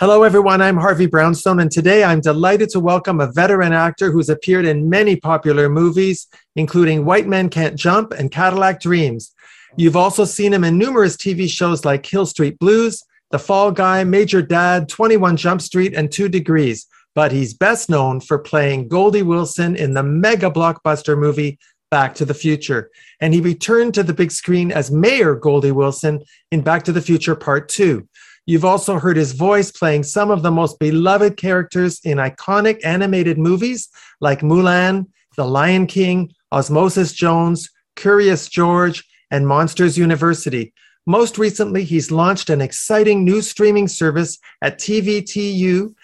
[0.00, 0.62] Hello, everyone.
[0.62, 4.88] I'm Harvey Brownstone, and today I'm delighted to welcome a veteran actor who's appeared in
[4.88, 9.34] many popular movies, including White Men Can't Jump and Cadillac Dreams.
[9.76, 14.04] You've also seen him in numerous TV shows like Hill Street Blues, The Fall Guy,
[14.04, 16.86] Major Dad, 21 Jump Street, and Two Degrees.
[17.16, 21.58] But he's best known for playing Goldie Wilson in the mega blockbuster movie
[21.90, 22.92] Back to the Future.
[23.20, 26.22] And he returned to the big screen as Mayor Goldie Wilson
[26.52, 28.07] in Back to the Future Part 2.
[28.48, 33.36] You've also heard his voice playing some of the most beloved characters in iconic animated
[33.36, 33.90] movies
[34.22, 35.04] like Mulan,
[35.36, 40.72] The Lion King, Osmosis Jones, Curious George, and Monsters University.
[41.06, 45.94] Most recently, he's launched an exciting new streaming service at tvtu.net,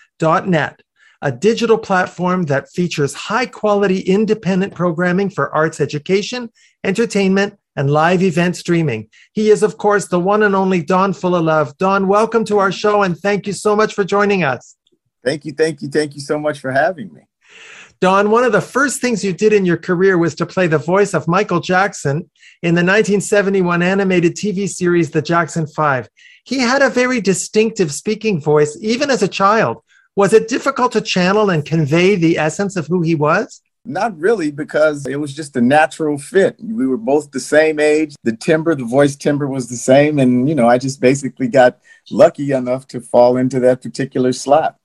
[1.23, 6.51] a digital platform that features high quality independent programming for arts education,
[6.85, 9.09] entertainment, and live event streaming.
[9.33, 11.77] He is, of course, the one and only Don Fullilove.
[11.79, 14.77] Don, welcome to our show and thank you so much for joining us.
[15.25, 17.23] Thank you, thank you, thank you so much for having me.
[18.01, 20.79] Don, one of the first things you did in your career was to play the
[20.79, 22.31] voice of Michael Jackson
[22.63, 26.09] in the 1971 animated TV series The Jackson Five.
[26.45, 29.79] He had a very distinctive speaking voice, even as a child.
[30.17, 33.63] Was it difficult to channel and convey the essence of who he was?
[33.87, 36.57] Not really, because it was just a natural fit.
[36.63, 38.17] We were both the same age.
[38.23, 40.19] The timbre, the voice timbre was the same.
[40.19, 44.77] And, you know, I just basically got lucky enough to fall into that particular slot.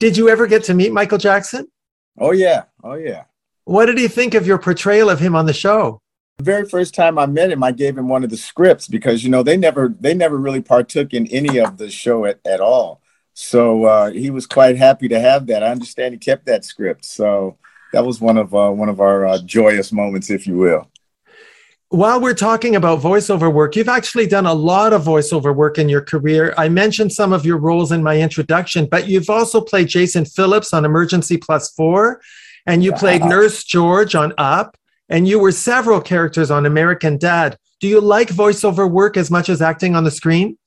[0.00, 1.68] Did you ever get to meet Michael Jackson?
[2.18, 2.64] Oh, yeah.
[2.82, 3.24] Oh, yeah.
[3.64, 6.00] What did he think of your portrayal of him on the show?
[6.38, 9.24] The very first time I met him, I gave him one of the scripts because,
[9.24, 12.60] you know, they never they never really partook in any of the show at, at
[12.60, 13.00] all.
[13.34, 15.62] So uh, he was quite happy to have that.
[15.62, 17.04] I understand he kept that script.
[17.04, 17.58] So
[17.96, 20.90] that was one of uh, one of our uh, joyous moments, if you will.
[21.88, 25.88] While we're talking about voiceover work, you've actually done a lot of voiceover work in
[25.88, 26.52] your career.
[26.58, 30.74] I mentioned some of your roles in my introduction, but you've also played Jason Phillips
[30.74, 32.20] on Emergency Plus Four,
[32.66, 34.76] and you played Nurse George on Up,
[35.08, 37.56] and you were several characters on American Dad.
[37.80, 40.58] Do you like voiceover work as much as acting on the screen?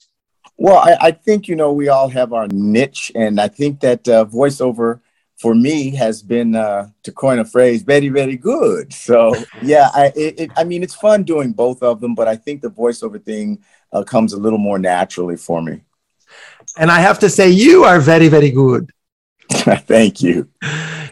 [0.57, 4.07] Well, I, I think you know we all have our niche, and I think that
[4.09, 5.01] uh, voiceover
[5.39, 8.93] for me has been uh, to coin a phrase very very good.
[9.09, 9.33] So
[9.63, 12.61] yeah I, it, it, I mean it's fun doing both of them but i think
[12.61, 13.59] the voiceover thing
[13.91, 15.81] uh, comes a little more naturally for me.
[16.77, 18.91] And i have to say you are very very good.
[19.93, 20.47] Thank you.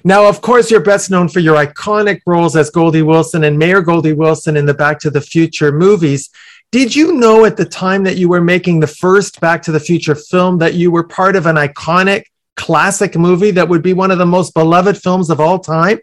[0.04, 3.82] Now of course you're best known for your iconic roles as goldie wilson and mayor
[3.82, 6.30] goldie wilson in the back to the future movies.
[6.72, 9.80] Did you know at the time that you were making the first back to the
[9.80, 12.26] future film that you were part of an iconic
[12.58, 16.00] classic movie that would be one of the most beloved films of all time?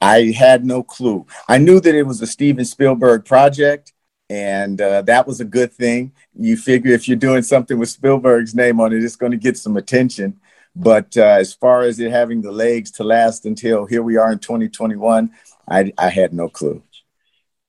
[0.00, 1.26] I had no clue.
[1.48, 3.92] I knew that it was a Steven Spielberg project,
[4.30, 6.12] and uh, that was a good thing.
[6.38, 9.58] You figure if you're doing something with Spielberg's name on it, it's going to get
[9.58, 10.40] some attention.
[10.76, 14.30] But uh, as far as it having the legs to last until here we are
[14.30, 15.30] in 2021,
[15.68, 16.82] I, I had no clue.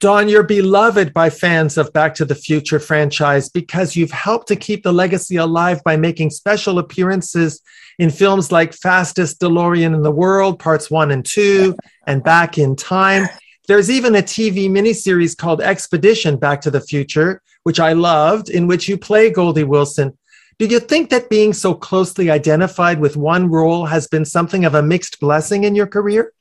[0.01, 4.55] Don, you're beloved by fans of Back to the Future franchise because you've helped to
[4.55, 7.61] keep the legacy alive by making special appearances
[7.99, 11.75] in films like Fastest DeLorean in the World, Parts One and Two,
[12.07, 13.29] and Back in Time.
[13.67, 18.65] There's even a TV miniseries called Expedition Back to the Future, which I loved, in
[18.65, 20.17] which you play Goldie Wilson.
[20.57, 24.73] Do you think that being so closely identified with one role has been something of
[24.73, 26.33] a mixed blessing in your career?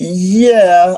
[0.00, 0.96] Yeah,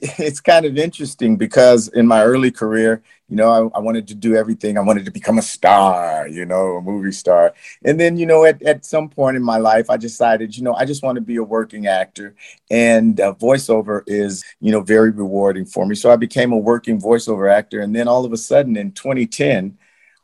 [0.00, 4.14] it's kind of interesting because in my early career, you know, I, I, wanted to
[4.14, 4.78] do everything.
[4.78, 7.52] I wanted to become a star, you know, a movie star.
[7.84, 10.74] And then, you know, at, at some point in my life, I decided, you know,
[10.74, 12.34] I just want to be a working actor.
[12.70, 15.94] And uh, voiceover is, you know, very rewarding for me.
[15.94, 17.80] So I became a working voiceover actor.
[17.80, 19.76] And then all of a sudden in 2010,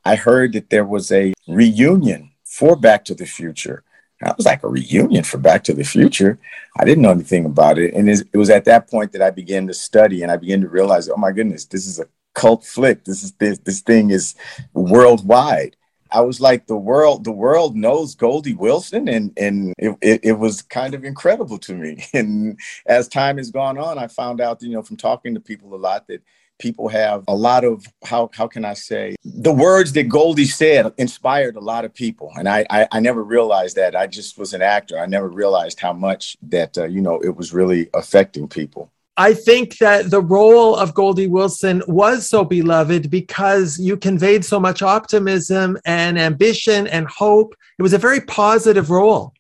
[0.05, 3.83] I heard that there was a reunion for Back to the Future.
[4.25, 6.39] I was like a reunion for Back to the Future.
[6.79, 9.67] I didn't know anything about it, and it was at that point that I began
[9.67, 13.05] to study and I began to realize, oh my goodness, this is a cult flick.
[13.05, 14.35] This is this this thing is
[14.73, 15.77] worldwide.
[16.15, 20.33] I was like, the world, the world knows Goldie Wilson, and and it, it, it,
[20.39, 22.05] was kind of incredible to me.
[22.15, 25.75] And as time has gone on, I found out, you know, from talking to people
[25.75, 26.23] a lot that
[26.61, 30.93] people have a lot of how how can I say the words that Goldie said
[30.99, 33.97] inspired a lot of people, and I I, I never realized that.
[33.97, 34.99] I just was an actor.
[34.99, 38.93] I never realized how much that uh, you know it was really affecting people.
[39.17, 44.59] I think that the role of Goldie Wilson was so beloved because you conveyed so
[44.59, 47.55] much optimism and ambition and hope.
[47.79, 49.33] It was a very positive role.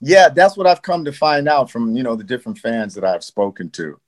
[0.00, 3.04] Yeah, that's what I've come to find out from you know the different fans that
[3.04, 3.98] I've spoken to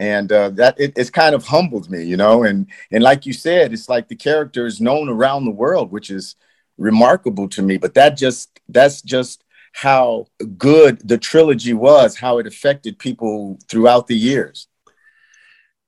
[0.00, 2.42] and uh, that it, it's kind of humbled me, you know.
[2.42, 6.10] And and like you said, it's like the character is known around the world, which
[6.10, 6.34] is
[6.78, 7.76] remarkable to me.
[7.76, 10.26] But that just that's just how
[10.58, 14.68] good the trilogy was, how it affected people throughout the years.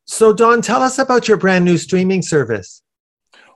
[0.05, 2.83] So, Don, tell us about your brand new streaming service.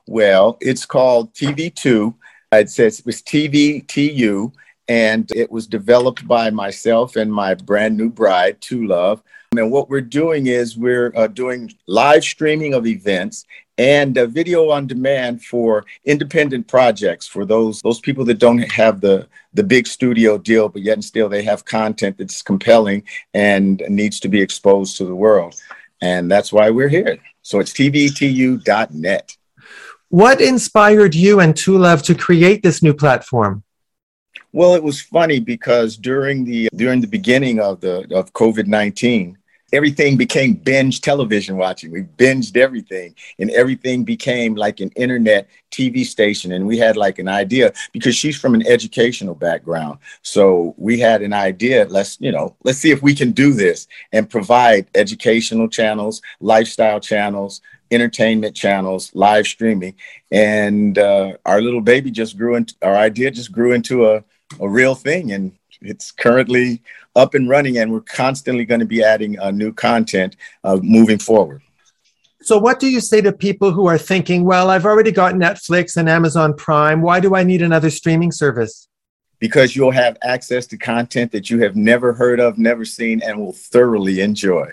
[0.07, 2.13] Well, it's called TV2.
[2.53, 4.53] It says it was TVTU,
[4.87, 9.21] and it was developed by myself and my brand new bride, Two Love.
[9.55, 13.45] And what we're doing is we're uh, doing live streaming of events
[13.77, 19.27] and video on demand for independent projects for those those people that don't have the
[19.53, 24.19] the big studio deal, but yet and still they have content that's compelling and needs
[24.19, 25.55] to be exposed to the world.
[26.01, 27.17] And that's why we're here.
[27.41, 29.37] So it's tvtu.net.
[30.09, 33.63] What inspired you and Love to create this new platform?
[34.57, 39.37] Well, it was funny because during the during the beginning of the of COVID nineteen,
[39.71, 41.91] everything became binge television watching.
[41.91, 46.53] We binged everything, and everything became like an internet TV station.
[46.53, 51.21] And we had like an idea because she's from an educational background, so we had
[51.21, 51.85] an idea.
[51.87, 56.99] Let's you know, let's see if we can do this and provide educational channels, lifestyle
[56.99, 57.61] channels,
[57.91, 59.93] entertainment channels, live streaming,
[60.31, 64.23] and uh, our little baby just grew into our idea just grew into a
[64.59, 65.51] a real thing, and
[65.81, 66.81] it's currently
[67.15, 71.17] up and running, and we're constantly going to be adding uh, new content uh, moving
[71.17, 71.61] forward.
[72.41, 75.97] So, what do you say to people who are thinking, well, I've already got Netflix
[75.97, 77.01] and Amazon Prime.
[77.01, 78.87] Why do I need another streaming service?
[79.39, 83.39] Because you'll have access to content that you have never heard of, never seen, and
[83.39, 84.71] will thoroughly enjoy.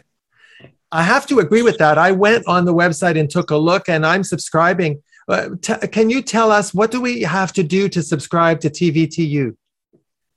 [0.92, 1.98] I have to agree with that.
[1.98, 5.02] I went on the website and took a look, and I'm subscribing.
[5.26, 8.70] Uh, t- can you tell us what do we have to do to subscribe to
[8.70, 9.56] TVTU?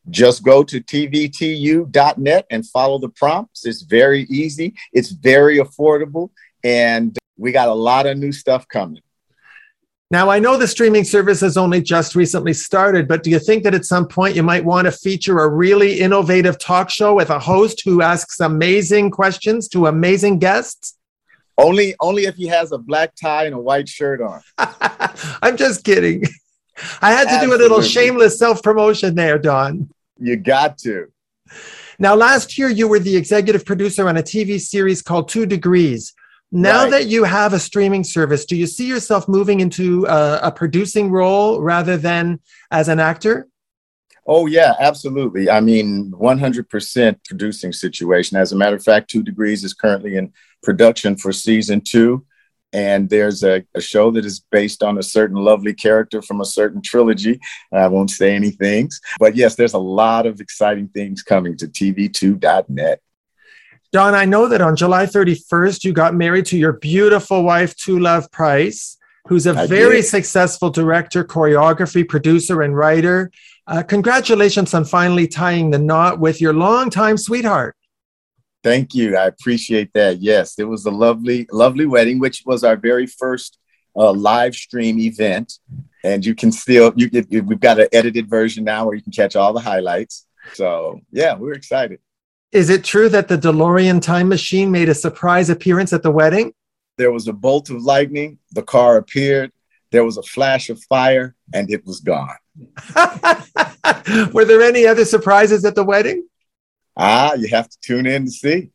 [0.09, 3.65] Just go to tvtu.net and follow the prompts.
[3.65, 6.29] It's very easy, it's very affordable,
[6.63, 9.01] and we got a lot of new stuff coming.
[10.09, 13.63] Now, I know the streaming service has only just recently started, but do you think
[13.65, 17.29] that at some point you might want to feature a really innovative talk show with
[17.29, 20.97] a host who asks amazing questions to amazing guests?
[21.57, 24.41] Only, only if he has a black tie and a white shirt on.
[25.41, 26.23] I'm just kidding.
[27.01, 27.47] I had to Absolutely.
[27.47, 29.89] do a little shameless self promotion there, Don.
[30.19, 31.07] You got to.
[31.99, 36.13] Now, last year, you were the executive producer on a TV series called Two Degrees.
[36.51, 36.91] Now right.
[36.91, 41.11] that you have a streaming service, do you see yourself moving into a, a, producing
[41.11, 42.39] role rather than
[42.71, 43.47] as an actor?
[44.25, 45.49] Oh, yeah, absolutely.
[45.49, 48.37] I mean, 100% producing situation.
[48.37, 50.31] As a matter of fact, Two Degrees is currently in
[50.63, 52.25] production for season two
[52.73, 56.45] and there's a, a, show that is based on a certain lovely character from a
[56.45, 57.39] certain trilogy.
[57.71, 61.67] I won't say any things, but yes, there's a lot of exciting things coming to
[61.67, 63.01] tvtu.net.
[63.93, 67.99] Don, I know that on July 31st, you got married to your beautiful wife, Two
[67.99, 68.97] Love Price,
[69.27, 70.07] who's a I very did.
[70.07, 73.31] successful director, choreography, producer, and writer.
[73.65, 77.76] Uh, congratulations on finally tying the knot with your longtime sweetheart.
[78.67, 79.15] Thank you.
[79.15, 80.19] I appreciate that.
[80.19, 83.57] Yes, it was a lovely, lovely wedding, which was our very first
[83.95, 85.53] uh, live stream event.
[86.03, 89.13] And you can still, you, you we've got an edited version now where you can
[89.13, 90.25] catch all the highlights.
[90.53, 91.99] So yeah, we're excited.
[92.51, 96.51] Is it true that the DeLorean time machine made a surprise appearance at the wedding?
[96.97, 98.37] There was a bolt of lightning.
[98.51, 99.53] The car appeared.
[99.91, 102.35] There was a flash of fire, and it was gone.
[104.33, 106.27] Were there any other surprises at the wedding?
[106.97, 108.71] Ah, you have to tune in to see.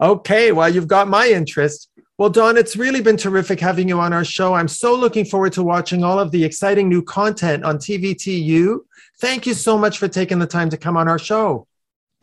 [0.00, 1.90] Okay, well, you've got my interest.
[2.16, 4.54] Well, Don, it's really been terrific having you on our show.
[4.54, 8.78] I'm so looking forward to watching all of the exciting new content on TVTU.
[9.20, 11.66] Thank you so much for taking the time to come on our show.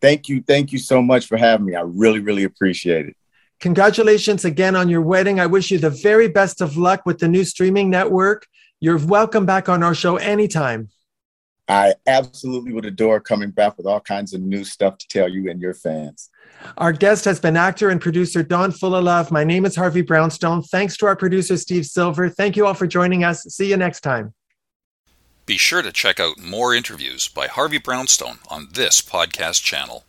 [0.01, 0.41] Thank you.
[0.41, 1.75] Thank you so much for having me.
[1.75, 3.15] I really, really appreciate it.
[3.59, 5.39] Congratulations again on your wedding.
[5.39, 8.47] I wish you the very best of luck with the new streaming network.
[8.79, 10.89] You're welcome back on our show anytime.
[11.67, 15.49] I absolutely would adore coming back with all kinds of new stuff to tell you
[15.49, 16.29] and your fans.
[16.77, 19.31] Our guest has been actor and producer Don Fullilove.
[19.31, 20.61] My name is Harvey Brownstone.
[20.61, 22.29] Thanks to our producer Steve Silver.
[22.29, 23.43] Thank you all for joining us.
[23.43, 24.33] See you next time.
[25.45, 30.05] Be sure to check out more interviews by Harvey Brownstone on this podcast channel.